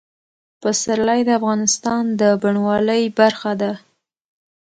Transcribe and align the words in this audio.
پسرلی 0.61 1.21
د 1.25 1.29
افغانستان 1.39 2.03
د 2.19 2.23
بڼوالۍ 2.41 3.03
برخه 3.19 3.51
ده. 3.61 3.71